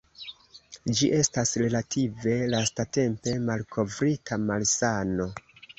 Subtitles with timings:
[0.99, 5.35] Ĝi estas relative lastatempe malkovrita malsano.